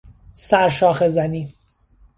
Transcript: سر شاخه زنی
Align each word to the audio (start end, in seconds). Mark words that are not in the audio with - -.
سر 0.33 0.69
شاخه 0.69 1.07
زنی 1.09 1.53